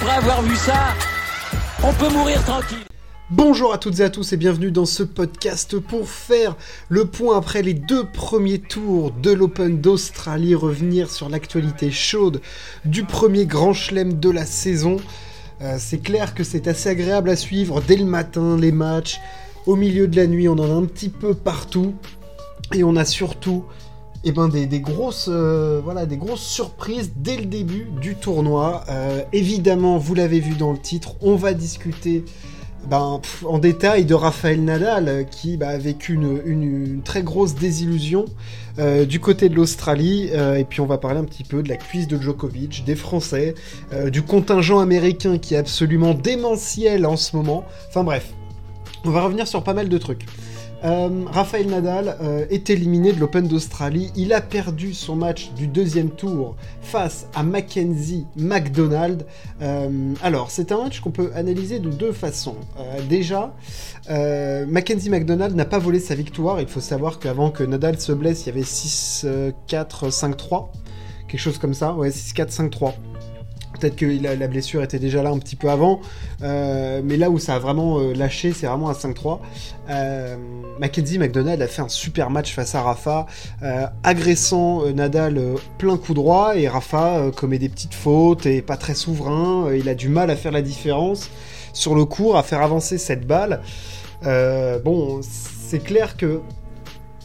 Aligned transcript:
après 0.00 0.14
avoir 0.14 0.42
vu 0.42 0.54
ça, 0.54 0.94
on 1.82 1.92
peut 1.92 2.08
mourir 2.10 2.44
tranquille. 2.44 2.84
Bonjour 3.30 3.72
à 3.72 3.78
toutes 3.78 3.98
et 3.98 4.04
à 4.04 4.10
tous 4.10 4.32
et 4.32 4.36
bienvenue 4.36 4.70
dans 4.70 4.86
ce 4.86 5.02
podcast 5.02 5.76
pour 5.80 6.08
faire 6.08 6.56
le 6.88 7.06
point 7.06 7.36
après 7.36 7.62
les 7.62 7.74
deux 7.74 8.04
premiers 8.04 8.60
tours 8.60 9.10
de 9.10 9.32
l'Open 9.32 9.80
d'Australie, 9.80 10.54
revenir 10.54 11.10
sur 11.10 11.28
l'actualité 11.28 11.90
chaude 11.90 12.40
du 12.84 13.02
premier 13.02 13.44
grand 13.44 13.72
chelem 13.72 14.20
de 14.20 14.30
la 14.30 14.46
saison. 14.46 14.98
Euh, 15.62 15.76
c'est 15.80 15.98
clair 15.98 16.32
que 16.32 16.44
c'est 16.44 16.68
assez 16.68 16.90
agréable 16.90 17.30
à 17.30 17.36
suivre 17.36 17.80
dès 17.80 17.96
le 17.96 18.04
matin, 18.04 18.56
les 18.56 18.72
matchs, 18.72 19.18
au 19.66 19.74
milieu 19.74 20.06
de 20.06 20.14
la 20.14 20.28
nuit, 20.28 20.48
on 20.48 20.58
en 20.58 20.70
a 20.70 20.74
un 20.74 20.84
petit 20.84 21.08
peu 21.08 21.34
partout. 21.34 21.94
Et 22.72 22.84
on 22.84 22.94
a 22.94 23.04
surtout 23.04 23.64
eh 24.28 24.32
ben, 24.32 24.48
des, 24.48 24.80
grosses, 24.80 25.28
euh, 25.32 25.80
voilà, 25.82 26.04
des 26.04 26.18
grosses 26.18 26.42
surprises 26.42 27.12
dès 27.16 27.36
le 27.36 27.46
début 27.46 27.86
du 27.98 28.14
tournoi. 28.14 28.84
Euh, 28.90 29.22
évidemment, 29.32 29.96
vous 29.96 30.14
l'avez 30.14 30.40
vu 30.40 30.54
dans 30.54 30.72
le 30.72 30.78
titre, 30.78 31.14
on 31.22 31.34
va 31.34 31.54
discuter 31.54 32.24
ben, 32.90 33.22
en 33.46 33.58
détail 33.58 34.04
de 34.04 34.12
Raphaël 34.12 34.62
Nadal 34.62 35.08
euh, 35.08 35.22
qui 35.22 35.56
bah, 35.56 35.68
a 35.68 35.78
vécu 35.78 36.12
une, 36.12 37.00
très 37.02 37.22
grosse 37.22 37.54
désillusion 37.54 38.26
du 39.08 39.18
côté 39.18 39.48
de 39.48 39.56
l'Australie. 39.56 40.30
Et 40.56 40.62
puis 40.62 40.80
on 40.80 40.86
va 40.86 40.98
parler 40.98 41.18
un 41.18 41.24
petit 41.24 41.42
peu 41.42 41.64
de 41.64 41.68
la 41.68 41.76
cuisse 41.76 42.06
de 42.06 42.16
Djokovic, 42.16 42.84
des 42.84 42.94
Français, 42.94 43.56
du 44.12 44.22
contingent 44.22 44.78
américain 44.78 45.38
qui 45.38 45.54
est 45.54 45.58
absolument 45.58 46.14
démentiel 46.14 47.04
en 47.04 47.16
ce 47.16 47.34
moment. 47.34 47.64
Enfin 47.88 48.04
bref, 48.04 48.32
on 49.04 49.10
va 49.10 49.22
revenir 49.22 49.48
sur 49.48 49.64
pas 49.64 49.74
mal 49.74 49.88
de 49.88 49.98
trucs. 49.98 50.26
Euh, 50.84 51.24
Raphaël 51.26 51.66
Nadal 51.66 52.16
euh, 52.20 52.46
est 52.50 52.70
éliminé 52.70 53.12
de 53.12 53.18
l'Open 53.18 53.48
d'Australie. 53.48 54.12
Il 54.14 54.32
a 54.32 54.40
perdu 54.40 54.94
son 54.94 55.16
match 55.16 55.50
du 55.56 55.66
deuxième 55.66 56.10
tour 56.10 56.56
face 56.82 57.26
à 57.34 57.42
Mackenzie 57.42 58.26
McDonald. 58.36 59.26
Euh, 59.60 60.14
alors, 60.22 60.50
c'est 60.50 60.70
un 60.70 60.84
match 60.84 61.00
qu'on 61.00 61.10
peut 61.10 61.30
analyser 61.34 61.80
de 61.80 61.90
deux 61.90 62.12
façons. 62.12 62.56
déjà, 63.08 63.54
Mackenzie 64.08 65.10
McDonald 65.10 65.54
n'a 65.54 65.64
pas 65.64 65.78
volé 65.78 66.00
sa 66.00 66.14
victoire. 66.14 66.60
Il 66.60 66.68
faut 66.68 66.80
savoir 66.80 67.18
qu'avant 67.18 67.50
que 67.50 67.64
Nadal 67.64 68.00
se 68.00 68.12
blesse, 68.12 68.44
il 68.44 68.46
y 68.46 68.50
avait 68.50 68.62
6-4, 68.62 69.52
5-3. 69.68 70.68
Quelque 71.28 71.40
chose 71.40 71.58
comme 71.58 71.74
ça. 71.74 71.92
Ouais, 71.94 72.10
6-4, 72.10 72.70
5-3. 72.70 72.94
Peut-être 73.78 73.96
que 73.96 74.06
la, 74.06 74.48
blessure 74.48 74.82
était 74.82 74.98
déjà 74.98 75.22
là 75.22 75.30
un 75.30 75.38
petit 75.38 75.56
peu 75.56 75.70
avant, 75.70 76.00
euh, 76.42 77.00
mais 77.04 77.16
là 77.16 77.30
où 77.30 77.38
ça 77.38 77.54
a 77.54 77.58
vraiment 77.58 77.98
euh, 77.98 78.12
lâché, 78.12 78.52
c'est 78.52 78.66
vraiment 78.66 78.88
à 78.88 78.92
5-3. 78.92 79.40
Euh, 79.90 80.36
Mackenzie 80.80 81.18
McDonald 81.18 81.60
a 81.62 81.68
fait 81.68 81.82
un 81.82 81.88
super 81.88 82.30
match 82.30 82.54
face 82.54 82.74
à 82.74 82.82
Rafa, 82.82 83.26
agressant 84.02 84.90
Nadal 84.92 85.40
plein 85.78 85.96
coup 85.96 86.14
droit, 86.14 86.56
et 86.56 86.68
Rafa 86.68 87.30
commet 87.36 87.58
des 87.58 87.68
petites 87.68 87.94
fautes 87.94 88.46
et 88.46 88.62
pas 88.62 88.76
très 88.76 88.94
souverain. 88.94 89.72
il 89.74 89.88
a 89.88 89.94
du 89.94 90.08
mal 90.08 90.30
à 90.30 90.36
faire 90.36 90.52
la 90.52 90.62
différence 90.62 91.30
sur 91.72 91.94
le 91.94 92.04
court, 92.04 92.36
à 92.36 92.42
faire 92.42 92.62
avancer 92.62 92.98
cette 92.98 93.26
balle. 93.26 93.60
bon, 94.22 95.20
c'est 95.22 95.82
clair 95.82 96.16
que 96.16 96.40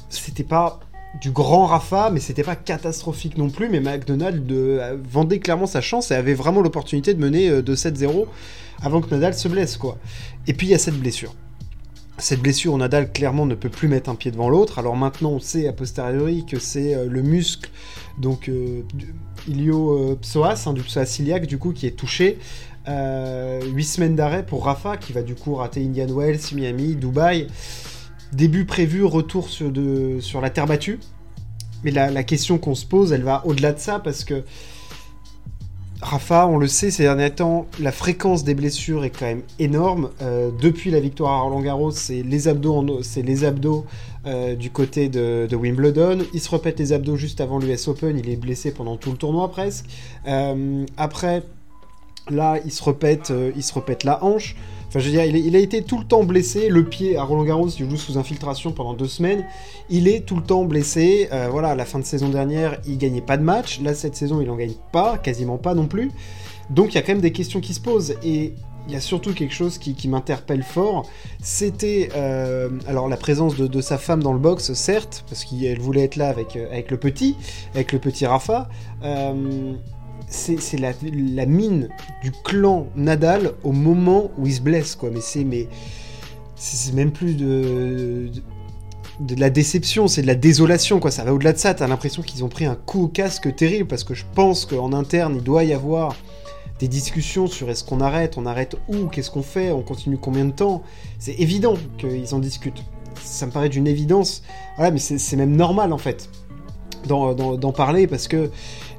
c'était 0.09 0.43
pas 0.43 0.79
du 1.21 1.31
grand 1.31 1.67
Rafa, 1.67 2.09
mais 2.11 2.19
c'était 2.19 2.43
pas 2.43 2.55
catastrophique 2.55 3.37
non 3.37 3.49
plus. 3.49 3.69
Mais 3.69 3.79
McDonald 3.79 4.49
euh, 4.51 4.97
vendait 5.09 5.39
clairement 5.39 5.67
sa 5.67 5.81
chance 5.81 6.11
et 6.11 6.15
avait 6.15 6.33
vraiment 6.33 6.61
l'opportunité 6.61 7.13
de 7.13 7.19
mener 7.19 7.49
euh, 7.49 7.61
de 7.61 7.75
7-0 7.75 8.25
avant 8.81 9.01
que 9.01 9.09
Nadal 9.09 9.33
se 9.33 9.47
blesse, 9.47 9.77
quoi. 9.77 9.97
Et 10.47 10.53
puis 10.53 10.67
il 10.67 10.69
y 10.71 10.73
a 10.73 10.79
cette 10.79 10.99
blessure. 10.99 11.33
Cette 12.17 12.41
blessure, 12.41 12.77
Nadal 12.77 13.11
clairement 13.11 13.45
ne 13.45 13.55
peut 13.55 13.69
plus 13.69 13.87
mettre 13.87 14.09
un 14.09 14.15
pied 14.15 14.31
devant 14.31 14.49
l'autre. 14.49 14.79
Alors 14.79 14.95
maintenant, 14.95 15.31
on 15.31 15.39
sait 15.39 15.67
a 15.67 15.73
posteriori 15.73 16.45
que 16.45 16.59
c'est 16.59 16.95
euh, 16.95 17.07
le 17.09 17.21
muscle, 17.21 17.69
donc 18.19 18.51
ilio 19.47 20.15
psoas, 20.21 20.63
hein, 20.67 20.73
du 20.73 20.81
psoas 20.81 21.17
iliaque, 21.19 21.47
du 21.47 21.57
coup, 21.57 21.73
qui 21.73 21.87
est 21.87 21.97
touché. 21.97 22.37
8 22.85 23.83
semaines 23.83 24.15
d'arrêt 24.15 24.45
pour 24.45 24.65
Rafa, 24.65 24.97
qui 24.97 25.13
va 25.13 25.21
du 25.23 25.35
coup 25.35 25.55
rater 25.55 25.81
Indian 25.81 26.09
Wells, 26.09 26.41
Miami, 26.53 26.95
Dubaï. 26.95 27.47
Début 28.33 28.65
prévu, 28.65 29.03
retour 29.03 29.49
sur, 29.49 29.71
de, 29.71 30.17
sur 30.19 30.41
la 30.41 30.49
terre 30.49 30.67
battue. 30.67 30.99
Mais 31.83 31.91
la, 31.91 32.23
question 32.23 32.57
qu'on 32.57 32.75
se 32.75 32.85
pose, 32.85 33.11
elle 33.11 33.23
va 33.23 33.45
au-delà 33.45 33.73
de 33.73 33.79
ça 33.79 33.99
parce 33.99 34.23
que 34.23 34.43
Rafa, 36.01 36.47
on 36.47 36.57
le 36.57 36.67
sait 36.67 36.91
ces 36.91 37.03
derniers 37.03 37.31
temps, 37.31 37.65
la 37.79 37.91
fréquence 37.91 38.43
des 38.43 38.55
blessures 38.55 39.03
est 39.05 39.09
quand 39.09 39.25
même 39.25 39.43
énorme. 39.59 40.09
Euh, 40.21 40.49
depuis 40.61 40.91
la 40.91 40.99
victoire 40.99 41.31
à 41.31 41.41
Roland 41.41 41.61
Garros, 41.61 41.91
c'est 41.91 42.23
les 42.23 42.47
abdos, 42.47 43.01
les 43.15 43.43
abdos 43.45 43.85
euh, 44.25 44.55
du 44.55 44.69
côté 44.69 45.07
de, 45.09 45.53
Wimbledon. 45.53 46.19
Il 46.33 46.41
se 46.41 46.49
répète 46.49 46.79
les 46.79 46.91
abdos 46.93 47.15
juste 47.15 47.41
avant 47.41 47.59
l'US 47.59 47.87
Open. 47.87 48.17
Il 48.17 48.29
est 48.29 48.35
blessé 48.35 48.73
pendant 48.73 48.97
tout 48.97 49.11
le 49.11 49.17
tournoi 49.17 49.49
presque. 49.49 49.85
Euh, 50.27 50.85
après, 50.97 51.43
là, 52.29 52.57
il 52.65 52.71
se 52.71 52.83
répète, 52.83 53.33
il 53.55 53.63
se 53.63 53.73
répète 53.73 54.03
la 54.03 54.23
hanche. 54.23 54.55
Enfin, 54.93 54.99
je 54.99 55.05
veux 55.09 55.11
dire, 55.11 55.25
il, 55.25 55.55
a 55.55 55.59
été 55.59 55.81
tout 55.81 55.97
le 55.97 56.03
temps 56.03 56.23
blessé. 56.23 56.69
Le 56.69 56.83
pied 56.83 57.17
à 57.17 57.23
Roland 57.23 57.45
Garros, 57.45 57.67
il 57.67 57.89
joue 57.89 57.97
sous 57.97 58.19
infiltration 58.19 58.73
pendant 58.73 58.93
deux 58.93 59.07
semaines. 59.07 59.43
Il 59.89 60.07
est 60.07 60.23
tout 60.23 60.35
le 60.35 60.43
temps 60.43 60.65
blessé. 60.65 61.29
Euh, 61.33 61.47
voilà, 61.49 61.69
à 61.69 61.75
la 61.75 61.85
fin 61.85 61.97
de 61.97 62.05
saison 62.05 62.29
dernière, 62.29 62.77
il 62.85 62.99
gagnait 62.99 63.19
pas 63.19 63.37
de 63.37 63.41
match. 63.41 63.81
Là, 63.81 63.95
cette 63.95 64.15
saison, 64.15 64.39
il 64.39 64.51
en 64.51 64.55
gagne 64.55 64.75
pas, 64.91 65.17
quasiment 65.17 65.57
pas 65.57 65.73
non 65.73 65.87
plus. 65.87 66.11
Donc, 66.69 66.93
il 66.93 66.95
y 66.95 66.97
a 66.99 67.01
quand 67.01 67.13
même 67.13 67.21
des 67.21 67.31
questions 67.31 67.59
qui 67.59 67.73
se 67.73 67.79
posent. 67.79 68.13
Et 68.23 68.53
il 68.87 68.93
y 68.93 68.95
a 68.95 68.99
surtout 68.99 69.33
quelque 69.33 69.55
chose 69.55 69.79
qui, 69.79 70.07
m'interpelle 70.07 70.61
fort. 70.61 71.09
C'était 71.41 72.09
euh, 72.15 72.69
alors 72.85 73.09
la 73.09 73.17
présence 73.17 73.55
de, 73.55 73.81
sa 73.81 73.97
femme 73.97 74.21
dans 74.21 74.33
le 74.33 74.39
box, 74.39 74.73
certes, 74.73 75.25
parce 75.27 75.43
qu'elle 75.43 75.79
voulait 75.79 76.03
être 76.03 76.17
là 76.17 76.29
avec, 76.29 76.55
euh, 76.55 76.71
avec 76.71 76.91
le 76.91 76.97
petit, 76.97 77.35
avec 77.73 77.93
le 77.93 77.97
petit 77.97 78.27
Rafa 78.27 78.69
c'est 80.33 80.79
la, 80.79 81.45
mine 81.45 81.89
du 82.21 82.31
clan 82.31 82.87
Nadal 82.95 83.51
au 83.63 83.71
moment 83.71 84.31
où 84.37 84.47
il 84.47 84.53
se 84.53 84.61
blesse, 84.61 84.95
quoi. 84.95 85.09
Mais 85.11 85.21
c'est 85.21 85.43
mais 85.43 85.67
c'est 86.55 86.93
même 86.93 87.11
plus 87.11 87.35
de, 87.35 88.31
de, 89.19 89.35
la 89.39 89.49
déception, 89.49 90.07
c'est 90.07 90.21
de 90.21 90.27
la 90.27 90.35
désolation, 90.35 90.99
quoi. 90.99 91.11
Ça 91.11 91.23
va 91.23 91.33
au-delà 91.33 91.53
de 91.53 91.57
ça. 91.57 91.73
T'as 91.73 91.87
l'impression 91.87 92.21
qu'ils 92.21 92.43
ont 92.43 92.49
pris 92.49 92.65
un 92.65 92.75
coup 92.75 93.03
au 93.03 93.07
casque 93.07 93.53
terrible 93.55 93.87
parce 93.87 94.03
que 94.03 94.13
je 94.13 94.25
pense 94.33 94.65
qu'en 94.65 94.93
interne, 94.93 95.35
il 95.37 95.43
doit 95.43 95.63
y 95.63 95.73
avoir 95.73 96.15
des 96.79 96.87
discussions 96.87 97.47
sur 97.47 97.69
est-ce 97.69 97.83
qu'on 97.83 98.01
arrête, 98.01 98.37
on 98.37 98.45
arrête 98.45 98.75
où, 98.87 99.07
qu'est-ce 99.07 99.29
qu'on 99.29 99.43
fait, 99.43 99.71
on 99.71 99.83
continue 99.83 100.17
combien 100.17 100.45
de 100.45 100.51
temps. 100.51 100.81
C'est 101.19 101.39
évident 101.39 101.75
qu'ils 101.97 102.33
en 102.33 102.39
discutent. 102.39 102.83
Ça 103.21 103.45
me 103.45 103.51
paraît 103.51 103.69
d'une 103.69 103.87
évidence. 103.87 104.41
Voilà, 104.77 104.91
mais 104.91 104.99
c'est 104.99 105.35
même 105.37 105.55
normal 105.55 105.93
en 105.93 105.97
fait 105.97 106.29
d'en 107.05 107.71
parler 107.71 108.07
parce 108.07 108.27
que 108.27 108.49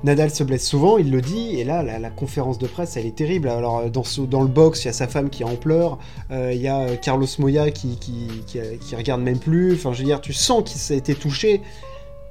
Nadal 0.04 0.30
se 0.30 0.44
blesse 0.44 0.68
souvent, 0.68 0.98
il 0.98 1.10
le 1.10 1.22
dit, 1.22 1.58
et 1.58 1.64
là, 1.64 1.82
la, 1.82 2.10
conférence 2.10 2.58
de 2.58 2.66
presse, 2.66 2.98
elle 2.98 3.06
est 3.06 3.16
terrible. 3.16 3.48
Alors, 3.48 3.78
euh, 3.78 3.88
dans, 3.88 4.04
dans 4.28 4.42
le 4.42 4.48
box, 4.48 4.84
il 4.84 4.88
y 4.88 4.90
a 4.90 4.92
sa 4.92 5.08
femme 5.08 5.30
qui 5.30 5.44
en 5.44 5.56
pleure, 5.56 5.98
euh, 6.30 6.52
il 6.52 6.60
y 6.60 6.68
a 6.68 6.80
euh, 6.80 6.96
Carlos 6.96 7.26
Moya 7.38 7.70
qui, 7.70 7.96
qui, 7.96 8.94
regarde 8.94 9.22
même 9.22 9.38
plus. 9.38 9.72
Enfin, 9.72 9.94
je 9.94 10.00
veux 10.00 10.04
dire, 10.04 10.20
tu 10.20 10.34
sens 10.34 10.62
qu'il 10.62 10.94
a 10.94 10.98
été 10.98 11.14
touché. 11.14 11.62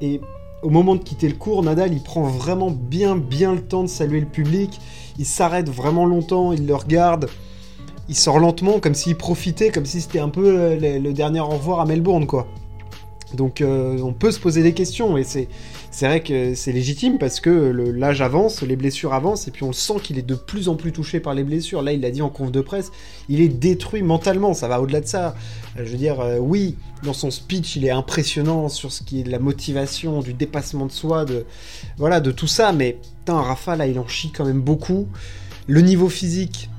Et 0.01 0.21
au 0.61 0.69
moment 0.69 0.95
de 0.95 1.01
quitter 1.01 1.27
le 1.27 1.33
cours, 1.33 1.63
Nadal, 1.63 1.91
il 1.93 2.03
prend 2.03 2.21
vraiment 2.21 2.69
bien, 2.69 3.15
bien 3.15 3.55
le 3.55 3.61
temps 3.61 3.81
de 3.81 3.89
saluer 3.89 4.19
le 4.19 4.27
public. 4.27 4.79
Il 5.17 5.25
s'arrête 5.25 5.67
vraiment 5.67 6.05
longtemps, 6.05 6.53
il 6.53 6.67
le 6.67 6.75
regarde. 6.75 7.27
Il 8.07 8.15
sort 8.15 8.37
lentement, 8.37 8.79
comme 8.79 8.93
s'il 8.93 9.15
profitait, 9.15 9.71
comme 9.71 9.87
si 9.87 9.99
c'était 9.99 10.19
un 10.19 10.29
peu 10.29 10.77
le, 10.79 11.11
dernier 11.11 11.39
au 11.39 11.47
revoir 11.47 11.79
à 11.79 11.85
Melbourne, 11.85 12.27
quoi. 12.27 12.45
Donc, 13.33 13.63
on 13.63 14.13
peut 14.13 14.29
se 14.29 14.39
poser 14.39 14.61
des 14.61 14.73
questions, 14.73 15.17
et 15.17 15.23
c'est 15.23 15.47
c'est 15.93 16.07
vrai 16.07 16.23
que 16.23 16.55
c'est 16.55 16.71
légitime 16.71 17.19
parce 17.19 17.39
que 17.39 17.49
l'âge 17.49 18.21
avance, 18.21 18.63
les 18.63 18.75
blessures 18.75 19.13
avancent, 19.13 19.47
et 19.47 19.51
puis 19.51 19.63
on 19.63 19.73
sent 19.73 19.93
qu'il 20.01 20.17
est 20.17 20.23
de 20.23 20.33
plus 20.33 20.67
en 20.67 20.73
plus 20.73 20.91
touché 20.91 21.19
par 21.19 21.35
les 21.35 21.43
blessures. 21.43 21.83
Là, 21.83 21.93
il 21.93 22.01
l'a 22.01 22.09
dit 22.09 22.23
en 22.23 22.29
conf 22.29 22.51
de 22.51 22.61
presse, 22.61 22.91
il 23.29 23.41
est 23.41 23.47
détruit 23.47 24.01
mentalement, 24.01 24.55
ça 24.55 24.67
va 24.67 24.81
au-delà 24.81 25.01
de 25.01 25.05
ça. 25.05 25.35
Euh, 25.77 25.85
je 25.85 25.91
veux 25.91 25.97
dire, 25.97 26.19
euh, 26.19 26.39
oui, 26.39 26.77
dans 27.03 27.13
son 27.13 27.29
speech, 27.29 27.75
il 27.75 27.85
est 27.85 27.91
impressionnant 27.91 28.69
sur 28.69 28.91
ce 28.91 29.03
qui 29.03 29.19
est 29.19 29.23
de 29.23 29.29
la 29.29 29.37
motivation, 29.37 30.21
du 30.21 30.33
dépassement 30.33 30.87
de 30.87 30.91
soi, 30.91 31.25
de 31.25 31.45
voilà, 31.97 32.19
de 32.21 32.31
tout 32.31 32.47
ça, 32.47 32.73
mais 32.73 32.97
putain, 33.19 33.39
Rafa, 33.39 33.75
là, 33.75 33.85
il 33.85 33.99
en 33.99 34.07
chie 34.07 34.31
quand 34.31 34.45
même 34.45 34.61
beaucoup. 34.61 35.07
Le 35.67 35.81
niveau 35.81 36.09
physique, 36.09 36.71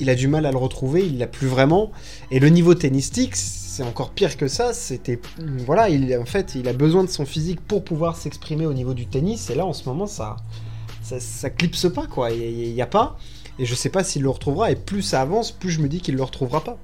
il 0.00 0.10
a 0.10 0.14
du 0.14 0.28
mal 0.28 0.44
à 0.44 0.50
le 0.50 0.58
retrouver, 0.58 1.06
il 1.06 1.16
l'a 1.16 1.26
plus 1.26 1.46
vraiment. 1.46 1.92
Et 2.30 2.40
le 2.40 2.50
niveau 2.50 2.74
tennistique, 2.74 3.36
c'est 3.70 3.84
encore 3.84 4.10
pire 4.10 4.36
que 4.36 4.48
ça. 4.48 4.72
C'était 4.72 5.20
voilà, 5.64 5.88
il 5.88 6.16
en 6.16 6.24
fait, 6.24 6.56
il 6.56 6.66
a 6.66 6.72
besoin 6.72 7.04
de 7.04 7.08
son 7.08 7.24
physique 7.24 7.60
pour 7.60 7.84
pouvoir 7.84 8.16
s'exprimer 8.16 8.66
au 8.66 8.72
niveau 8.72 8.94
du 8.94 9.06
tennis. 9.06 9.48
Et 9.48 9.54
là, 9.54 9.64
en 9.64 9.72
ce 9.72 9.88
moment, 9.88 10.08
ça, 10.08 10.36
ça, 11.02 11.50
clipse 11.50 11.88
pas 11.88 12.08
quoi. 12.08 12.32
Il 12.32 12.74
n'y 12.74 12.82
a, 12.82 12.86
pas. 12.86 13.16
Et 13.60 13.66
je 13.66 13.74
sais 13.76 13.88
pas 13.88 14.02
s'il 14.02 14.22
le 14.22 14.28
retrouvera. 14.28 14.72
Et 14.72 14.74
plus 14.74 15.02
ça 15.02 15.20
avance, 15.20 15.52
plus 15.52 15.70
je 15.70 15.80
me 15.80 15.88
dis 15.88 16.00
qu'il 16.00 16.16
le 16.16 16.22
retrouvera 16.24 16.64
pas. 16.64 16.78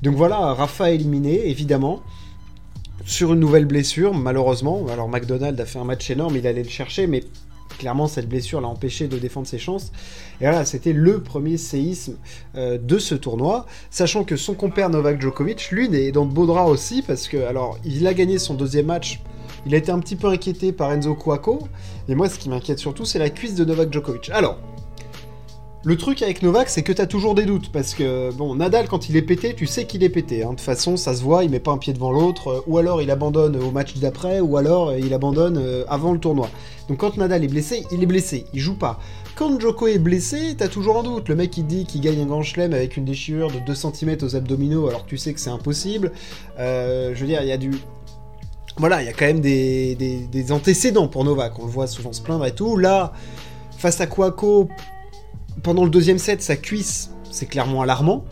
Donc 0.00 0.16
voilà, 0.16 0.54
Rafa 0.54 0.90
éliminé, 0.90 1.50
évidemment. 1.50 2.00
Sur 3.04 3.34
une 3.34 3.40
nouvelle 3.40 3.66
blessure, 3.66 4.14
malheureusement. 4.14 4.86
Alors 4.88 5.10
McDonald 5.10 5.60
a 5.60 5.66
fait 5.66 5.78
un 5.78 5.84
match 5.84 6.08
énorme, 6.10 6.36
il 6.36 6.46
allait 6.46 6.62
le 6.62 6.70
chercher, 6.70 7.06
mais 7.06 7.22
clairement, 7.80 8.08
cette 8.08 8.28
blessure 8.28 8.60
l'a 8.60 8.68
empêché 8.68 9.08
de 9.08 9.18
défendre 9.18 9.46
ses 9.46 9.58
chances. 9.58 9.90
Et 10.40 10.44
voilà, 10.44 10.66
c'était 10.66 10.92
le 10.92 11.22
premier 11.22 11.56
séisme 11.56 12.18
euh, 12.54 12.76
de 12.76 12.98
ce 12.98 13.14
tournoi, 13.14 13.64
sachant 13.90 14.22
que 14.22 14.36
son 14.36 14.52
compère 14.52 14.90
Novak 14.90 15.18
Djokovic, 15.18 15.70
lui, 15.70 15.86
est 15.96 16.12
dans 16.12 16.26
de 16.26 16.32
beaux 16.32 16.44
draps 16.44 16.70
aussi, 16.70 17.00
parce 17.00 17.26
que, 17.26 17.38
alors, 17.38 17.78
il 17.86 18.06
a 18.06 18.12
gagné 18.12 18.38
son 18.38 18.52
deuxième 18.52 18.86
match. 18.86 19.20
Il 19.64 19.74
a 19.74 19.78
été 19.78 19.90
un 19.90 19.98
petit 19.98 20.14
peu 20.14 20.28
inquiété 20.28 20.72
par 20.72 20.92
Enzo 20.92 21.14
Cuoco, 21.14 21.68
et 22.06 22.14
moi, 22.14 22.28
ce 22.28 22.38
qui 22.38 22.50
m'inquiète 22.50 22.78
surtout, 22.78 23.06
c'est 23.06 23.18
la 23.18 23.30
cuisse 23.30 23.54
de 23.54 23.64
Novak 23.64 23.90
Djokovic. 23.90 24.28
Alors, 24.28 24.58
Le 25.82 25.96
truc 25.96 26.20
avec 26.20 26.42
Novak, 26.42 26.68
c'est 26.68 26.82
que 26.82 26.92
t'as 26.92 27.06
toujours 27.06 27.34
des 27.34 27.46
doutes, 27.46 27.72
parce 27.72 27.94
que, 27.94 28.30
bon, 28.34 28.54
Nadal, 28.54 28.86
quand 28.86 29.08
il 29.08 29.16
est 29.16 29.22
pété, 29.22 29.54
tu 29.54 29.66
sais 29.66 29.86
qu'il 29.86 30.02
est 30.04 30.10
pété. 30.10 30.42
hein. 30.42 30.50
De 30.50 30.56
toute 30.56 30.60
façon, 30.60 30.98
ça 30.98 31.14
se 31.14 31.22
voit, 31.22 31.42
il 31.42 31.50
met 31.50 31.58
pas 31.58 31.70
un 31.70 31.78
pied 31.78 31.94
devant 31.94 32.12
l'autre, 32.12 32.48
euh, 32.48 32.60
ou 32.66 32.76
alors 32.76 33.00
il 33.00 33.10
abandonne 33.10 33.56
au 33.56 33.70
match 33.70 33.96
d'après, 33.96 34.40
ou 34.40 34.58
alors 34.58 34.90
euh, 34.90 34.98
il 34.98 35.14
abandonne 35.14 35.56
euh, 35.56 35.84
avant 35.88 36.12
le 36.12 36.18
tournoi. 36.18 36.50
Donc 36.90 36.98
quand 36.98 37.16
Nadal 37.16 37.44
est 37.44 37.48
blessé, 37.48 37.86
il 37.92 38.02
est 38.02 38.06
blessé, 38.06 38.44
il 38.52 38.60
joue 38.60 38.74
pas. 38.76 39.00
Quand 39.36 39.58
Joko 39.58 39.86
est 39.86 39.98
blessé, 39.98 40.54
t'as 40.58 40.68
toujours 40.68 40.98
un 40.98 41.02
doute. 41.02 41.30
Le 41.30 41.34
mec, 41.34 41.56
il 41.56 41.66
dit 41.66 41.86
qu'il 41.86 42.02
gagne 42.02 42.20
un 42.20 42.26
grand 42.26 42.42
chelem 42.42 42.74
avec 42.74 42.98
une 42.98 43.06
déchirure 43.06 43.50
de 43.50 43.58
2 43.60 43.74
cm 43.74 44.18
aux 44.20 44.36
abdominaux, 44.36 44.86
alors 44.86 45.06
tu 45.06 45.16
sais 45.16 45.32
que 45.32 45.40
c'est 45.40 45.48
impossible. 45.48 46.12
Je 46.58 47.18
veux 47.18 47.26
dire, 47.26 47.40
il 47.40 47.48
y 47.48 47.52
a 47.52 47.56
du... 47.56 47.70
Voilà, 48.76 49.02
il 49.02 49.06
y 49.06 49.08
a 49.08 49.12
quand 49.14 49.24
même 49.26 49.40
des, 49.40 49.94
des- 49.94 50.26
des 50.30 50.52
antécédents 50.52 51.08
pour 51.08 51.24
Novak. 51.24 51.58
On 51.58 51.64
le 51.64 51.70
voit 51.70 51.86
souvent 51.86 52.12
se 52.12 52.20
plaindre 52.20 52.44
et 52.44 52.54
tout. 52.54 52.76
Là, 52.76 53.12
face 53.78 54.00
à 54.02 54.06
Kwako, 54.06 54.68
pendant 55.62 55.84
le 55.84 55.90
deuxième 55.90 56.18
set, 56.18 56.42
sa 56.42 56.56
cuisse, 56.56 57.10
c'est 57.30 57.46
clairement 57.46 57.82
alarmant. 57.82 58.24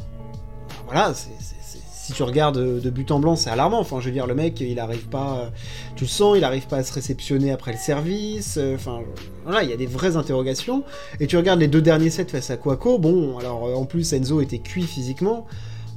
Voilà, 0.87 1.12
si 1.15 2.15
tu 2.15 2.23
regardes 2.23 2.59
de, 2.59 2.91
but 2.91 3.11
en 3.11 3.20
blanc, 3.20 3.37
c'est 3.37 3.50
alarmant. 3.50 3.81
Enfin, 3.81 4.00
je 4.00 4.06
veux 4.06 4.12
dire, 4.12 4.26
le 4.26 4.35
mec, 4.35 4.59
il 4.61 4.81
arrive 4.81 5.09
pas, 5.09 5.41
euh, 5.41 5.49
tu 5.94 6.05
le 6.05 6.09
sens, 6.09 6.38
il 6.38 6.44
arrive 6.44 6.67
pas 6.67 6.79
à 6.79 6.82
se 6.82 6.94
réceptionner 6.94 7.50
après 7.53 7.73
le 7.73 7.79
service. 7.79 8.56
euh, 8.56 8.76
Enfin, 8.76 9.00
voilà, 9.44 9.62
il 9.62 9.69
y 9.69 9.75
a 9.75 9.76
des 9.76 9.85
vraies 9.85 10.17
interrogations. 10.17 10.85
Et 11.20 11.26
tu 11.26 11.37
regardes 11.37 11.61
les 11.61 11.69
deux 11.69 11.82
derniers 11.82 12.09
sets 12.09 12.25
face 12.25 12.49
à 12.50 12.56
Kwako, 12.56 12.99
bon, 12.99 13.37
alors 13.37 13.67
euh, 13.67 13.75
en 13.75 13.85
plus 13.85 14.15
Enzo 14.15 14.41
était 14.41 14.59
cuit 14.59 14.85
physiquement, 14.85 15.44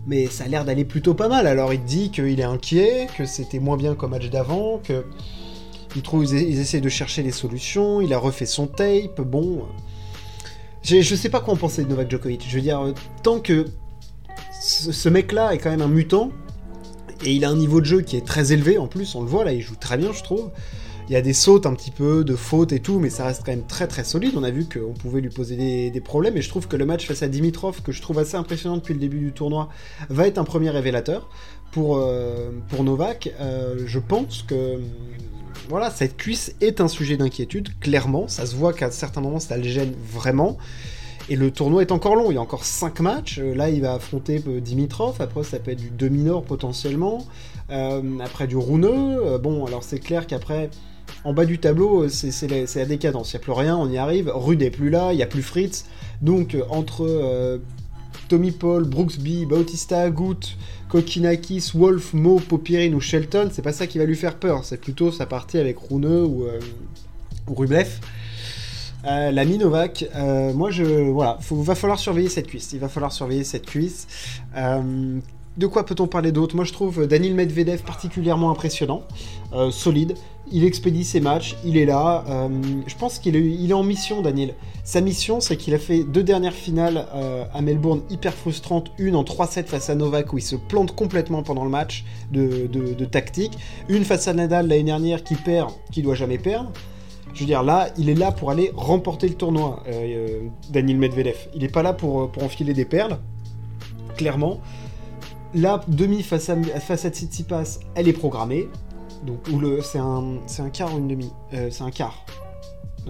mais 0.06 0.28
ça 0.28 0.44
a 0.44 0.48
l'air 0.48 0.66
d'aller 0.66 0.84
plutôt 0.84 1.14
pas 1.14 1.30
mal. 1.30 1.48
Alors 1.48 1.72
il 1.72 1.80
te 1.80 1.88
dit 1.88 2.12
qu'il 2.12 2.38
est 2.42 2.44
inquiet, 2.44 3.08
que 3.18 3.26
c'était 3.26 3.60
moins 3.60 3.78
bien 3.78 3.96
qu'au 3.96 4.10
match 4.10 4.30
d'avant, 4.30 4.82
que 4.84 5.06
il 5.96 6.02
trouve 6.02 6.26
ils, 6.26 6.34
ils 6.34 6.60
essaient 6.60 6.82
de 6.82 6.90
chercher 6.90 7.24
les 7.24 7.32
solutions, 7.32 8.02
il 8.02 8.14
a 8.14 8.18
refait 8.18 8.46
son 8.46 8.68
tape, 8.68 9.22
bon. 9.22 9.66
Je 10.83 11.16
sais 11.16 11.30
pas 11.30 11.39
quoi 11.39 11.54
en 11.54 11.57
penser 11.57 11.83
de 11.83 11.89
Novak 11.89 12.10
Djokovic. 12.10 12.45
Je 12.48 12.56
veux 12.56 12.62
dire, 12.62 12.81
euh, 12.81 12.94
tant 13.24 13.39
que 13.39 13.66
ce, 14.62 15.10
mec-là 15.10 15.54
est 15.54 15.57
quand 15.57 15.69
même 15.69 15.81
un 15.81 15.88
mutant, 15.88 16.31
et 17.24 17.33
il 17.33 17.45
a 17.45 17.50
un 17.50 17.56
niveau 17.56 17.81
de 17.81 17.86
jeu 17.86 18.01
qui 18.01 18.18
est 18.18 18.25
très 18.25 18.51
élevé 18.51 18.78
en 18.78 18.88
plus, 18.88 19.16
on 19.16 19.22
le 19.22 19.28
voit 19.28 19.44
là, 19.44 19.54
il 19.54 19.62
joue 19.62 19.75
très 19.75 19.98
bien, 19.98 20.12
je 20.12 20.24
trouve. 20.24 20.51
Il 21.10 21.13
y 21.13 21.16
a 21.16 21.22
des 21.22 21.33
sautes 21.33 21.66
un 21.66 21.74
petit 21.74 21.92
peu, 21.92 22.24
de 22.24 22.36
fautes 22.36 22.72
et 22.72 22.80
tout, 22.80 23.00
mais 23.00 23.10
ça 23.10 23.25
reste 23.25 23.42
quand 23.45 23.51
même 23.51 23.66
très 23.66 23.88
très 23.88 24.04
solide. 24.04 24.33
On 24.38 24.44
a 24.44 24.51
vu 24.51 24.66
qu'on 24.66 24.94
pouvait 24.94 25.19
lui 25.19 25.30
poser 25.30 25.89
des, 25.89 26.01
problèmes, 26.01 26.38
et 26.38 26.42
je 26.42 26.50
trouve 26.50 26.68
que 26.68 26.78
le 26.78 26.86
match 26.86 27.06
face 27.06 27.22
à 27.22 27.27
Dimitrov, 27.27 27.81
que 27.81 27.92
je 27.92 28.01
trouve 28.01 28.19
assez 28.19 28.36
impressionnant 28.36 28.77
depuis 28.77 28.94
le 28.94 29.00
début 29.00 29.19
du 29.19 29.34
tournoi, 29.34 29.69
va 30.10 30.27
être 30.27 30.38
un 30.38 30.44
premier 30.45 30.69
révélateur 30.69 31.30
pour, 31.72 31.98
euh, 31.98 32.51
pour 32.69 32.84
Novak. 32.84 33.34
Euh, 33.39 33.80
je 33.86 34.00
pense 34.00 34.44
que 34.44 34.80
voilà, 35.69 35.90
cette 35.90 36.18
cuisse 36.18 36.54
est 36.62 36.81
un 36.81 36.88
sujet 36.88 37.18
d'inquiétude, 37.18 37.69
clairement. 37.80 38.28
Ça 38.28 38.46
se 38.46 38.56
voit 38.56 38.74
qu'à 38.74 38.92
certains 38.92 39.22
moments, 39.22 39.40
ça 39.40 39.58
le 39.58 39.63
gêne 39.63 39.94
vraiment. 40.12 40.58
Et 41.30 41.36
le 41.36 41.52
tournoi 41.52 41.81
est 41.81 41.92
encore 41.92 42.16
long, 42.16 42.31
il 42.31 42.36
y 42.36 42.38
a 42.38 42.42
encore 42.42 42.66
5 42.66 43.00
matchs. 43.00 43.40
Euh, 43.40 43.56
Là, 43.56 43.69
il 43.69 43.81
va 43.81 43.94
affronter 43.94 44.44
euh, 44.48 44.60
Dimitrov. 44.60 45.22
Après, 45.22 45.44
ça 45.44 45.60
peut 45.60 45.72
être 45.72 45.80
du 45.80 45.90
demi-nord 45.90 46.44
potentiellement. 46.44 47.25
Euh, 47.69 48.02
après, 48.19 48.48
du 48.48 48.58
Rouneux. 48.58 49.38
Bon, 49.38 49.66
alors 49.66 49.84
c'est 49.84 50.00
clair 50.00 50.28
qu'après, 50.28 50.69
en 51.24 51.34
bas 51.34 51.46
du 51.46 51.60
tableau, 51.60 52.10
c'est 52.10 52.48
la, 52.75 52.86
décadence. 52.86 53.31
Il 53.31 53.38
n'y 53.38 53.42
a 53.42 53.44
plus 53.44 53.52
rien, 53.54 53.78
on 53.78 53.90
y 53.90 53.98
arrive. 53.98 54.31
Rude 54.34 54.62
est 54.62 54.72
plus 54.72 54.90
là, 54.90 55.13
il 55.13 55.18
n'y 55.18 55.24
a 55.24 55.28
plus 55.28 55.44
Fritz. 55.44 55.86
Donc, 56.22 56.58
entre 56.69 57.60
Tommy 58.31 58.51
Paul, 58.51 58.86
Brooksby, 58.86 59.45
Bautista, 59.45 60.04
Agut, 60.04 60.56
Kokinakis, 60.88 61.72
Wolf, 61.75 62.13
Mo, 62.13 62.39
Popirine 62.39 62.95
ou 62.95 63.01
Shelton, 63.01 63.50
c'est 63.51 63.62
pas 63.62 63.74
ça 63.74 63.88
qui 63.88 63.98
va 63.98 64.06
lui 64.06 64.16
faire 64.16 64.39
peur. 64.39 64.63
C'est 64.63 64.80
plutôt 64.80 65.12
sa 65.12 65.25
partie 65.25 65.57
avec 65.57 65.78
Rouneux 65.78 66.24
ou, 66.24 66.45
euh, 66.45 66.57
ou 67.50 67.56
Rublev. 67.56 67.89
Euh, 69.04 69.33
euh, 69.36 70.54
moi 70.54 70.72
je. 70.72 71.10
Voilà, 71.10 71.39
faut, 71.42 71.62
va 71.62 71.75
falloir 71.75 72.00
surveiller 72.00 72.30
cette 72.30 72.48
cuisse. 72.48 72.72
Il 72.72 72.80
va 72.80 72.88
falloir 72.88 73.12
surveiller 73.12 73.44
cette 73.44 73.66
cuisse. 73.66 74.07
Euh, 75.57 75.59
de 75.59 75.68
quoi 75.68 75.86
peut-on 75.86 76.07
parler 76.07 76.31
d'autre? 76.31 76.56
Moi 76.56 76.65
je 76.65 76.74
trouve 76.74 77.07
Daniel 77.07 77.33
Medvedev 77.33 77.83
particulièrement 77.83 78.51
impressionnant, 78.51 79.03
euh, 79.53 79.71
solide. 79.71 80.15
Il 80.53 80.65
expédie 80.65 81.06
ses 81.06 81.21
matchs, 81.21 81.56
il 81.63 81.77
est 81.77 81.86
là. 81.86 82.25
Euh, 82.27 82.50
je 82.86 82.95
pense 82.95 83.19
qu'il 83.19 83.36
est, 83.36 83.74
en 83.74 83.83
mission, 83.83 84.21
Daniel. 84.21 84.53
Sa 84.83 85.00
mission, 85.00 85.39
c'est 85.39 85.56
qu'il 85.56 85.74
a 85.74 85.80
fait 85.80 86.03
deux 86.03 86.24
dernières 86.24 86.53
finales 86.53 87.06
euh, 87.13 87.45
à 87.53 87.62
Melbourne 87.62 88.01
hyper 88.09 88.33
frustrantes. 88.33 88.92
Une 88.98 89.15
en 89.15 89.24
3-7 89.24 89.65
face 89.65 89.89
à 89.89 89.95
Novak 89.95 90.33
où 90.33 90.39
il 90.39 90.44
se 90.44 90.56
plante 90.56 90.94
complètement 90.94 91.44
pendant 91.44 91.63
le 91.63 91.69
match 91.69 92.03
de, 92.31 93.06
tactique. 93.06 93.57
Une 93.88 94.03
face 94.03 94.27
à 94.27 94.33
Nadal 94.33 94.68
l'année 94.68 94.83
dernière 94.83 95.24
qui 95.24 95.36
perd, 95.36 95.71
qui 95.92 96.01
doit 96.01 96.15
jamais 96.15 96.38
perdre. 96.38 96.71
Je 97.33 97.42
veux 97.42 97.45
dire, 97.45 97.63
là, 97.63 97.88
il 97.98 98.09
est 98.09 98.15
là 98.15 98.33
pour 98.33 98.51
aller 98.51 98.71
remporter 98.75 99.30
le 99.30 99.36
tournoi, 99.36 99.83
euh, 99.88 99.92
euh, 99.94 100.39
Daniel 100.69 100.98
Medvedev. 100.98 101.38
Il 101.56 101.62
n'est 101.62 101.69
pas 101.69 101.83
là 101.83 101.94
pour, 101.94 102.30
pour 102.30 102.44
enfiler 102.44 102.74
des 102.74 102.83
perles, 102.83 103.19
clairement. 104.18 104.59
La 105.53 105.81
demi 105.88 106.24
face 106.24 106.50
à, 106.50 106.56
face 106.80 107.07
Tsitsipas, 107.07 107.80
elle 107.95 108.07
est 108.07 108.13
programmée. 108.13 108.69
Donc, 109.25 109.39
c'est 109.83 110.00
un, 110.00 110.38
c'est 110.48 110.62
un 110.62 110.69
quart 110.69 110.95
ou 110.95 110.98
une 110.98 111.07
demi? 111.07 111.31
Euh, 111.53 111.69
C'est 111.71 111.83
un 111.83 111.92
quart. 111.92 112.25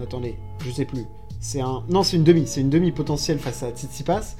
Attendez, 0.02 0.36
je 0.64 0.70
sais 0.70 0.84
plus. 0.84 1.06
C'est 1.40 1.60
un, 1.60 1.84
non, 1.88 2.02
c'est 2.02 2.16
une 2.16 2.24
demi. 2.24 2.46
C'est 2.46 2.60
une 2.60 2.70
demi 2.70 2.92
potentielle 2.92 3.38
face 3.38 3.62
à 3.62 3.70
Tsitsipas. 3.70 4.34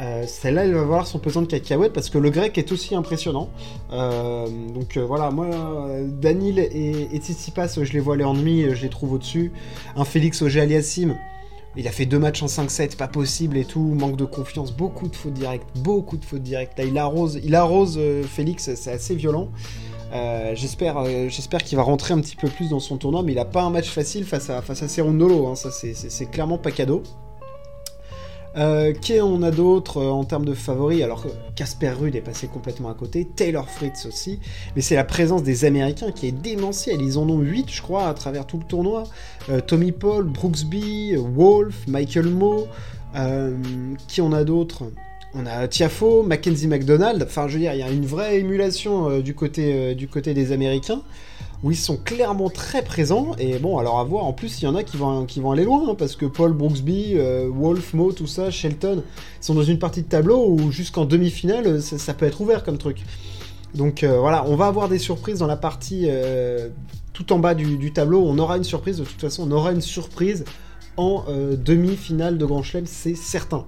Euh, 0.00 0.24
Celle-là, 0.26 0.64
elle 0.64 0.74
va 0.74 0.80
avoir 0.80 1.06
son 1.06 1.18
pesant 1.20 1.40
de 1.42 1.46
cacahuètes 1.46 1.92
parce 1.92 2.10
que 2.10 2.18
le 2.18 2.30
grec 2.30 2.58
est 2.58 2.72
aussi 2.72 2.94
impressionnant. 2.94 3.48
Euh, 3.92 4.46
donc 4.74 4.98
voilà, 4.98 5.30
moi, 5.30 5.48
Danil 6.02 6.58
et, 6.58 7.08
et 7.12 7.18
Tsitsipas, 7.18 7.78
je 7.82 7.92
les 7.92 8.00
vois 8.00 8.14
aller 8.14 8.24
en 8.24 8.34
demi, 8.34 8.64
je 8.74 8.82
les 8.82 8.90
trouve 8.90 9.12
au-dessus. 9.12 9.52
Un 9.94 10.04
Félix 10.04 10.42
Auger-Aliassime, 10.42 11.16
il 11.76 11.86
a 11.86 11.92
fait 11.92 12.06
deux 12.06 12.18
matchs 12.18 12.42
en 12.42 12.46
5-7, 12.46 12.96
pas 12.96 13.08
possible 13.08 13.56
et 13.56 13.64
tout, 13.64 13.80
manque 13.80 14.16
de 14.16 14.24
confiance, 14.24 14.72
beaucoup 14.72 15.08
de 15.08 15.16
fautes 15.16 15.34
directes, 15.34 15.66
beaucoup 15.76 16.16
de 16.16 16.24
fautes 16.24 16.42
directes. 16.42 16.78
Là, 16.78 16.84
il 16.84 16.96
arrose, 16.98 17.40
il 17.42 17.54
arrose 17.54 17.96
euh, 17.98 18.22
Félix, 18.22 18.74
c'est 18.74 18.92
assez 18.92 19.14
violent. 19.14 19.50
Euh, 20.12 20.52
j'espère, 20.54 20.98
euh, 20.98 21.28
j'espère 21.28 21.62
qu'il 21.62 21.76
va 21.76 21.82
rentrer 21.82 22.14
un 22.14 22.20
petit 22.20 22.36
peu 22.36 22.48
plus 22.48 22.70
dans 22.70 22.80
son 22.80 22.96
tournoi, 22.96 23.22
mais 23.22 23.32
il 23.32 23.38
a 23.38 23.44
pas 23.44 23.62
un 23.62 23.70
match 23.70 23.88
facile 23.88 24.24
face 24.24 24.48
à 24.50 24.62
face 24.62 24.82
à 24.82 25.02
hein, 25.02 25.54
c'est 25.54 26.30
clairement 26.30 26.58
pas 26.58 26.70
cadeau. 26.70 27.02
Euh, 28.56 28.94
qui 28.94 29.20
on 29.20 29.42
a 29.42 29.50
d'autres 29.50 29.98
euh, 29.98 30.08
en 30.08 30.24
termes 30.24 30.46
de 30.46 30.54
favoris? 30.54 31.02
Alors 31.02 31.24
Casper 31.56 31.90
Ruud 31.90 32.16
est 32.16 32.22
passé 32.22 32.48
complètement 32.48 32.88
à 32.88 32.94
côté, 32.94 33.26
Taylor 33.26 33.68
Fritz 33.68 34.06
aussi, 34.06 34.40
mais 34.74 34.82
c'est 34.82 34.94
la 34.94 35.04
présence 35.04 35.42
des 35.42 35.66
Américains 35.66 36.10
qui 36.10 36.28
est 36.28 36.32
démentielle. 36.32 37.02
Ils 37.02 37.18
en 37.18 37.28
ont 37.28 37.40
8, 37.40 37.70
je 37.70 37.82
crois, 37.82 38.08
à 38.08 38.14
travers 38.14 38.46
tout 38.46 38.56
le 38.56 38.64
tournoi. 38.64 39.04
Euh, 39.50 39.60
Tommy 39.60 39.92
Paul, 39.92 40.24
Brooksby, 40.24 41.16
Wolf, 41.16 41.86
Michael 41.86 42.28
Moe, 42.28 42.66
qui 44.08 44.20
on 44.20 44.32
a 44.32 44.44
d'autres 44.44 44.84
on 45.34 45.44
a 45.44 45.68
Tiafo, 45.68 46.22
Mackenzie 46.22 46.66
McDonald, 46.66 47.22
enfin 47.22 47.46
je 47.46 47.54
veux 47.54 47.58
dire, 47.58 47.74
il 47.74 47.80
y 47.80 47.82
a 47.82 47.90
une 47.90 48.06
vraie 48.06 48.38
émulation 48.38 49.20
du, 49.20 49.34
côté, 49.34 49.94
du 49.94 50.08
côté 50.08 50.32
des 50.32 50.52
Américains, 50.52 51.02
où 51.62 51.70
ils 51.70 51.76
sont 51.76 51.96
clairement 51.96 52.50
très 52.50 52.82
présents, 52.82 53.32
et 53.38 53.58
bon, 53.58 53.78
alors 53.78 53.98
à 53.98 54.04
voir, 54.04 54.24
en 54.24 54.32
plus 54.32 54.60
il 54.60 54.64
y 54.64 54.68
en 54.68 54.74
a 54.74 54.82
qui 54.82 54.96
vont, 54.96 55.50
aller 55.50 55.64
loin, 55.64 55.88
hein, 55.88 55.94
parce 55.96 56.16
que 56.16 56.26
Paul 56.26 56.52
Brooksby, 56.52 57.12
euh, 57.14 57.50
Wolf, 57.52 57.94
Mo, 57.94 58.12
tout 58.12 58.26
ça, 58.26 58.50
Shelton, 58.50 59.02
sont 59.40 59.54
dans 59.54 59.62
une 59.62 59.78
partie 59.78 60.02
de 60.02 60.08
tableau 60.08 60.46
où 60.48 60.70
jusqu'en 60.70 61.04
demi-finale, 61.04 61.80
ça, 61.82 62.14
peut 62.14 62.26
être 62.26 62.40
ouvert 62.40 62.62
comme 62.62 62.78
truc. 62.78 63.04
Donc 63.74 64.02
euh, 64.02 64.18
voilà, 64.18 64.44
on 64.46 64.56
va 64.56 64.66
avoir 64.66 64.88
des 64.88 64.98
surprises 64.98 65.38
dans 65.38 65.46
la 65.46 65.56
partie 65.56 66.06
euh, 66.08 66.68
tout 67.12 67.32
en 67.32 67.38
bas 67.38 67.54
du, 67.54 67.92
tableau, 67.92 68.22
on 68.26 68.38
aura 68.38 68.58
une 68.58 68.64
surprise, 68.64 68.98
de 68.98 69.04
toute 69.04 69.20
façon 69.20 69.48
on 69.48 69.52
aura 69.52 69.72
une 69.72 69.80
surprise 69.80 70.44
en 70.98 71.24
demi-finale 71.28 72.38
de 72.38 72.46
Grand 72.46 72.62
Chelem, 72.62 72.86
c'est 72.86 73.14
certain. 73.14 73.66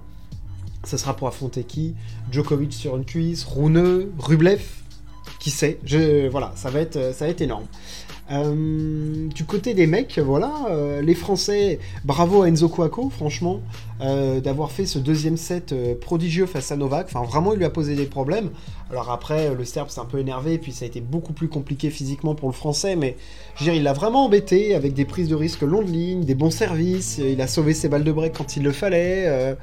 Ça 0.83 0.97
sera 0.97 1.15
pour 1.15 1.27
affronter 1.27 1.63
qui? 1.63 1.93
Djokovic 2.31 2.73
sur 2.73 2.95
une 2.95 3.05
cuisse, 3.05 3.43
Rouneux, 3.43 4.11
Rublev, 4.17 4.61
qui 5.39 5.49
sait 5.49 5.79
Je, 5.85 6.27
Voilà, 6.27 6.51
ça 6.55 6.69
va 6.69 6.81
être, 6.81 7.13
ça 7.13 7.25
va 7.25 7.31
être 7.31 7.41
énorme. 7.41 7.65
Euh, 8.31 9.27
du 9.29 9.43
côté 9.45 9.73
des 9.73 9.87
mecs, 9.87 10.19
voilà, 10.19 10.51
euh, 10.69 11.01
les 11.01 11.15
Français, 11.15 11.79
bravo 12.05 12.43
à 12.43 12.47
Enzo 12.47 12.69
Kouako, 12.69 13.09
franchement, 13.09 13.61
euh, 14.01 14.39
d'avoir 14.39 14.71
fait 14.71 14.85
ce 14.85 14.99
deuxième 14.99 15.37
set 15.37 15.73
prodigieux 15.99 16.45
face 16.45 16.71
à 16.71 16.77
Novak. 16.77 17.07
Enfin, 17.07 17.25
vraiment, 17.25 17.53
il 17.53 17.57
lui 17.57 17.65
a 17.65 17.71
posé 17.71 17.95
des 17.95 18.05
problèmes. 18.05 18.49
Alors 18.91 19.11
après, 19.11 19.53
le 19.53 19.65
Serbe 19.65 19.89
s'est 19.89 19.99
un 19.99 20.05
peu 20.05 20.17
énervé, 20.17 20.57
puis 20.57 20.71
ça 20.71 20.85
a 20.85 20.87
été 20.87 20.99
beaucoup 20.99 21.33
plus 21.33 21.47
compliqué 21.47 21.91
physiquement 21.91 22.33
pour 22.33 22.49
le 22.49 22.55
Français, 22.55 22.95
mais 22.95 23.17
je 23.55 23.59
veux 23.59 23.65
dire, 23.65 23.75
il 23.75 23.83
l'a 23.83 23.93
vraiment 23.93 24.25
embêté 24.25 24.73
avec 24.73 24.93
des 24.93 25.05
prises 25.05 25.27
de 25.27 25.35
risque 25.35 25.61
long 25.61 25.83
de 25.83 25.91
ligne, 25.91 26.23
des 26.23 26.33
bons 26.33 26.49
services, 26.49 27.19
il 27.19 27.39
a 27.39 27.47
sauvé 27.47 27.75
ses 27.75 27.87
balles 27.87 28.03
de 28.03 28.11
break 28.11 28.33
quand 28.35 28.57
il 28.57 28.63
le 28.63 28.71
fallait. 28.71 29.25
euh, 29.27 29.53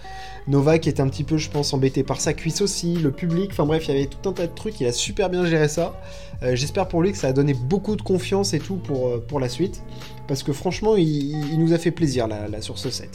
Novak 0.48 0.86
était 0.86 1.00
un 1.00 1.08
petit 1.08 1.24
peu, 1.24 1.38
je 1.38 1.50
pense, 1.50 1.74
embêté 1.74 2.04
par 2.04 2.20
sa 2.20 2.32
cuisse 2.32 2.60
aussi, 2.60 2.94
le 2.94 3.10
public, 3.10 3.50
enfin 3.50 3.66
bref, 3.66 3.88
il 3.88 3.94
y 3.94 3.98
avait 3.98 4.06
tout 4.06 4.28
un 4.28 4.32
tas 4.32 4.46
de 4.46 4.54
trucs, 4.54 4.80
il 4.80 4.86
a 4.86 4.92
super 4.92 5.28
bien 5.28 5.44
géré 5.44 5.66
ça. 5.66 6.00
Euh, 6.42 6.54
J'espère 6.54 6.86
pour 6.86 7.02
lui 7.02 7.10
que 7.10 7.18
ça 7.18 7.28
a 7.28 7.32
donné 7.32 7.52
beaucoup 7.52 7.96
de 7.96 8.02
confiance 8.02 8.54
et 8.54 8.60
tout 8.60 8.76
pour, 8.76 9.08
euh, 9.08 9.40
la 9.40 9.48
suite, 9.48 9.82
parce 10.28 10.44
que 10.44 10.52
franchement, 10.52 10.94
il, 10.96 11.58
nous 11.58 11.72
a 11.72 11.78
fait 11.78 11.90
plaisir 11.90 12.28
là, 12.28 12.48
là 12.48 12.60
sur 12.60 12.78
ce 12.78 12.90
set. 12.90 13.10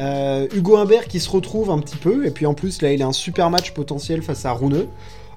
Euh, 0.00 0.48
Hugo 0.54 0.76
Humbert 0.76 1.06
qui 1.08 1.20
se 1.20 1.28
retrouve 1.28 1.70
un 1.70 1.78
petit 1.78 1.96
peu, 1.96 2.24
et 2.26 2.30
puis 2.30 2.46
en 2.46 2.54
plus, 2.54 2.80
là, 2.80 2.92
il 2.92 3.02
a 3.02 3.06
un 3.06 3.12
super 3.12 3.50
match 3.50 3.72
potentiel 3.72 4.22
face 4.22 4.46
à 4.46 4.52
Rouneux. 4.52 4.88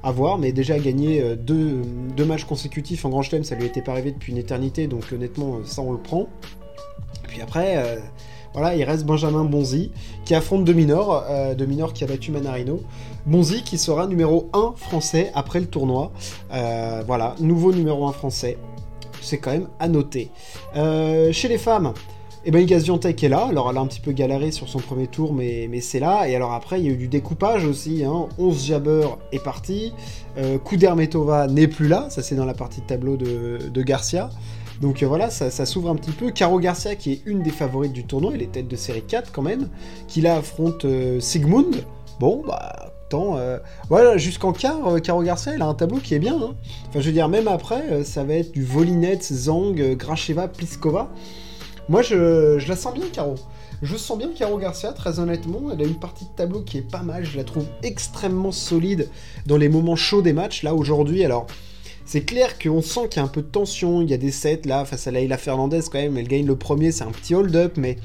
À 0.06 0.12
voir, 0.12 0.38
mais 0.38 0.52
déjà 0.52 0.78
gagner 0.78 1.20
euh, 1.20 1.36
deux, 1.36 2.26
matchs 2.26 2.44
consécutifs 2.44 3.06
en 3.06 3.10
Grand 3.10 3.24
Chelem, 3.24 3.44
ça 3.44 3.56
lui 3.56 3.66
était 3.66 3.82
pas 3.82 3.94
arrivé 3.94 4.12
depuis 4.12 4.34
une 4.34 4.38
éternité, 4.38 4.86
donc 4.86 5.12
honnêtement, 5.12 5.56
euh, 5.56 5.66
ça 5.66 5.82
on 5.82 5.92
le 5.92 5.98
prend. 5.98 6.28
Puis 7.28 7.42
après, 7.42 7.78
euh, 7.78 7.98
Voilà, 8.54 8.76
il 8.76 8.84
reste 8.84 9.04
Benjamin 9.04 9.46
Bonzi 9.46 9.92
qui 10.24 10.36
affronte 10.36 10.64
Dominor, 10.64 11.26
euh, 11.28 11.56
Dominor 11.56 11.92
qui 11.92 12.04
a 12.04 12.08
battu 12.08 12.32
Manarino. 12.32 12.82
Bonzi 13.26 13.64
qui 13.64 13.80
sera 13.80 14.06
numéro 14.06 14.48
1 14.54 14.76
français 14.78 15.32
après 15.34 15.60
le 15.60 15.66
tournoi. 15.66 16.12
Voilà, 16.52 17.36
nouveau 17.40 17.74
numéro 17.74 18.06
1 18.06 18.12
français. 18.12 18.60
C'est 19.22 19.40
quand 19.40 19.54
même 19.54 19.70
à 19.80 19.88
noter. 19.88 20.30
Chez 20.76 21.48
les 21.48 21.58
femmes, 21.58 21.94
et 22.46 22.50
eh 22.50 22.52
ben 22.52 22.62
Igaziantec 22.62 23.24
est 23.24 23.30
là, 23.30 23.48
alors 23.50 23.72
elle 23.72 23.78
a 23.78 23.80
un 23.80 23.88
petit 23.88 24.00
peu 24.00 24.12
galéré 24.12 24.52
sur 24.52 24.70
son 24.70 24.78
premier 24.78 25.08
tour, 25.08 25.34
mais, 25.34 25.68
mais 25.68 25.82
c'est 25.82 26.00
là. 26.00 26.30
Et 26.30 26.36
alors 26.36 26.54
après, 26.54 26.80
il 26.80 26.86
y 26.86 26.90
a 26.90 26.92
eu 26.92 26.96
du 26.96 27.08
découpage 27.08 27.66
aussi. 27.66 28.06
Hein. 28.06 28.28
11 28.38 28.66
Jabber 28.66 29.08
est 29.32 29.44
parti. 29.44 29.94
Euh, 30.38 30.60
n'est 31.50 31.68
plus 31.68 31.88
là, 31.88 32.08
ça 32.12 32.22
c'est 32.22 32.36
dans 32.36 32.46
la 32.46 32.54
partie 32.54 32.82
tableau 32.82 33.18
de, 33.18 33.58
de 33.74 33.82
Garcia. 33.82 34.30
Donc 34.82 35.04
euh, 35.04 35.08
voilà, 35.08 35.30
ça, 35.30 35.66
s'ouvre 35.66 35.90
un 35.90 35.96
petit 35.96 36.12
peu. 36.12 36.32
Caro 36.32 36.60
Garcia, 36.60 36.96
qui 36.96 37.14
est 37.14 37.22
une 37.26 37.42
des 37.42 37.52
favorites 37.52 37.94
du 37.94 38.04
tournoi, 38.04 38.34
elle 38.36 38.42
est 38.42 38.52
tête 38.52 38.68
de 38.68 38.76
série 38.76 39.02
4 39.02 39.32
quand 39.32 39.42
même, 39.42 39.70
qui 40.08 40.22
là 40.22 40.38
affronte 40.38 40.86
euh, 40.86 41.20
Sigmund. 41.20 41.84
Bon, 42.20 42.44
bah, 42.46 42.92
tant. 43.10 43.38
Euh, 43.38 43.58
voilà, 43.90 44.18
jusqu'en 44.18 44.54
quart, 44.54 45.02
Caro 45.02 45.24
Garcia, 45.24 45.54
elle 45.56 45.62
a 45.62 45.68
un 45.68 45.74
tableau 45.74 45.98
qui 45.98 46.14
est 46.14 46.20
bien. 46.20 46.36
Hein. 46.36 46.56
Enfin, 46.90 47.00
je 47.00 47.08
veux 47.08 47.14
dire, 47.14 47.30
même 47.30 47.48
après, 47.48 48.04
ça 48.04 48.24
va 48.24 48.36
être 48.36 48.52
du 48.52 48.64
Volinets, 48.64 49.20
Zang, 49.22 49.96
Gracheva, 49.96 50.48
Pliskova. 50.48 51.10
Moi, 51.88 52.02
je, 52.02 52.68
la 52.68 52.76
sens 52.76 52.94
bien, 52.94 53.06
Caro. 53.12 53.36
Je 53.82 53.96
sens 53.96 54.18
bien 54.18 54.30
Caro 54.36 54.58
Garcia, 54.58 54.92
très 54.94 55.20
honnêtement. 55.20 55.72
Elle 55.72 55.82
a 55.82 55.86
une 55.86 56.00
partie 56.00 56.26
de 56.26 56.30
tableau 56.36 56.62
qui 56.62 56.78
est 56.78 56.90
pas 56.90 57.04
mal. 57.04 57.26
Je 57.26 57.38
la 57.38 57.44
trouve 57.44 57.68
extrêmement 57.84 58.52
solide 58.52 59.10
dans 59.46 59.58
les 59.58 59.70
moments 59.70 59.96
chauds 59.96 60.22
des 60.22 60.34
matchs. 60.34 60.64
Là, 60.64 60.74
aujourd'hui, 60.74 61.24
alors. 61.24 61.48
C'est 62.08 62.22
clair 62.22 62.60
qu'on 62.60 62.84
sent 62.84 63.10
qu'il 63.10 63.20
y 63.20 63.24
a 63.24 63.26
un 63.26 63.30
peu 63.30 63.42
de 63.42 63.48
tension, 63.48 64.04
il 64.04 64.10
y 64.12 64.14
a 64.14 64.18
des 64.18 64.30
sets 64.30 64.62
là 64.66 64.86
face 64.86 65.08
à 65.08 65.12
Laila 65.12 65.40
Fernandez 65.40 65.80
quand 65.92 65.98
même, 65.98 66.18
elle 66.18 66.28
gagne 66.28 66.46
le 66.46 66.56
premier, 66.56 66.92
c'est 66.92 67.04
un 67.04 67.10
petit 67.10 67.34
hold-up, 67.34 67.78
mais 67.78 67.98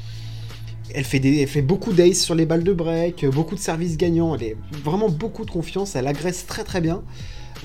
elle 0.95 1.05
fait, 1.05 1.19
des, 1.19 1.43
elle 1.43 1.49
fait 1.49 1.61
beaucoup 1.61 1.93
d'ace 1.93 2.19
sur 2.19 2.35
les 2.35 2.47
balles 2.47 2.65
de 2.65 2.73
break, 2.73 3.27
beaucoup 3.27 3.55
de 3.55 3.61
services 3.61 3.99
gagnants, 3.99 4.35
elle 4.35 4.43
est 4.43 4.57
vraiment 4.83 5.11
beaucoup 5.11 5.45
de 5.45 5.51
confiance, 5.51 5.97
elle 5.97 6.07
agresse 6.07 6.47
très 6.47 6.65
très 6.65 6.81
bien. 6.81 7.03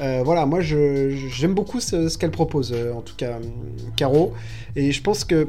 Euh, 0.02 0.24
voilà, 0.26 0.46
moi 0.46 0.60
j'aime 0.60 1.54
beaucoup 1.54 1.80
ce, 1.80 2.18
qu'elle 2.18 2.32
propose, 2.32 2.74
euh, 2.74 2.92
en 2.94 3.02
tout 3.02 3.16
cas 3.16 3.40
Caro, 3.96 4.34
et 4.76 4.92
je 4.92 5.02
pense 5.02 5.24
que 5.24 5.48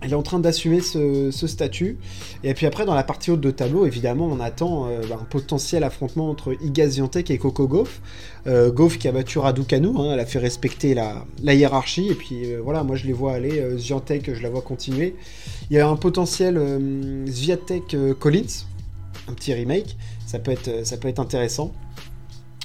elle 0.00 0.12
est 0.12 0.16
en 0.16 0.22
train 0.22 0.38
d'assumer 0.38 0.80
ce, 0.80 1.30
statut. 1.32 1.98
Et 2.44 2.54
puis 2.54 2.66
après, 2.66 2.84
dans 2.84 2.94
la 2.94 3.02
partie 3.02 3.30
haute 3.30 3.40
de 3.40 3.50
tableau, 3.50 3.84
évidemment, 3.84 4.26
on 4.26 4.38
attend 4.38 4.86
euh, 4.86 5.02
un 5.12 5.24
potentiel 5.24 5.82
affrontement 5.82 6.30
entre 6.30 6.56
Iga 6.62 6.88
Ziantek 6.88 7.30
et 7.30 7.38
Coco 7.38 7.66
Gauff. 7.66 8.00
Euh, 8.46 8.70
Gauff 8.70 8.98
qui 8.98 9.08
a 9.08 9.12
battu 9.12 9.38
Raducanu, 9.38 9.88
hein, 9.88 10.10
elle 10.12 10.20
a 10.20 10.26
fait 10.26 10.38
respecter 10.38 10.94
la, 10.94 11.26
hiérarchie. 11.42 12.08
Et 12.08 12.14
puis 12.14 12.52
euh, 12.52 12.60
voilà, 12.62 12.84
moi 12.84 12.96
je 12.96 13.06
les 13.06 13.12
vois 13.12 13.34
aller. 13.34 13.58
Euh, 13.58 13.76
Ziantek, 13.76 14.34
je 14.34 14.42
la 14.42 14.50
vois 14.50 14.62
continuer. 14.62 15.16
Il 15.70 15.76
y 15.76 15.80
a 15.80 15.88
un 15.88 15.96
potentiel 15.96 16.58
Zviatek 17.26 17.96
Collins, 18.18 18.64
un 19.28 19.34
petit 19.34 19.52
remake. 19.52 19.96
Ça 20.26 20.38
peut 20.38 20.52
être, 20.52 20.86
ça 20.86 20.96
peut 20.96 21.08
être 21.08 21.18
intéressant. 21.18 21.72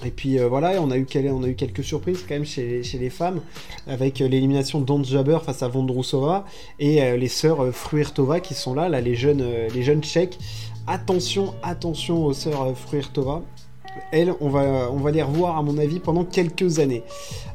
Et 0.06 0.12
puis 0.12 0.40
euh, 0.40 0.48
voilà, 0.48 0.82
on 0.82 0.92
a, 0.92 0.98
eu, 0.98 1.06
quelques 1.06 1.84
surprises 1.84 2.26
quand 2.28 2.36
même 2.36 2.46
chez, 2.46 2.82
les 3.00 3.10
femmes, 3.10 3.42
avec 3.88 4.22
euh, 4.22 4.28
l'élimination 4.28 4.82
de 4.82 5.06
Jabber 5.06 5.38
face 5.46 5.62
à 5.62 5.68
Vondrousova 5.68 6.46
et 6.80 7.04
euh, 7.04 7.16
les 7.16 7.28
sœurs 7.28 7.72
Fruirtova 7.72 8.40
qui 8.40 8.54
sont 8.54 8.74
là, 8.74 8.90
là 8.90 9.02
les, 9.02 9.16
jeunes, 9.16 9.46
les 9.74 9.84
jeunes 9.84 10.02
tchèques. 10.02 10.38
Attention, 10.88 11.54
attention 11.64 12.26
aux 12.26 12.34
sœurs 12.34 12.76
Fruirtova. 12.76 13.42
Elles, 14.12 14.34
on 14.42 14.50
va, 14.50 14.90
on 14.92 14.98
va 14.98 15.12
les 15.12 15.22
revoir 15.22 15.58
à 15.58 15.62
mon 15.62 15.78
avis 15.78 16.00
pendant 16.00 16.26
quelques 16.26 16.80
années. 16.80 17.04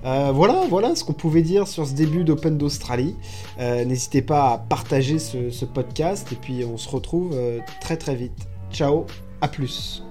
voilà, 0.05 0.65
voilà 0.71 0.95
ce 0.95 1.03
qu'on 1.03 1.13
pouvait 1.13 1.43
dire 1.43 1.67
sur 1.67 1.87
ce 1.87 1.95
début 1.95 2.23
d'Open 2.23 2.57
d'Australie. 2.57 3.17
N'hésitez 3.59 4.23
pas 4.23 4.53
à 4.53 4.59
partager 4.59 5.19
ce, 5.19 5.51
ce, 5.51 5.65
podcast 5.65 6.31
et 6.31 6.37
puis 6.37 6.65
on 6.65 6.79
se 6.79 6.89
retrouve 6.89 7.37
très 7.81 7.97
très 7.97 8.15
vite. 8.15 8.47
Ciao, 8.71 9.05
à 9.41 9.49
plus. 9.49 10.05